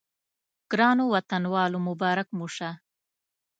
ګرانو 0.71 1.03
وطنوالو 1.13 1.79
مبارک 1.87 2.27
مو 2.37 2.47
شه. 2.55 2.69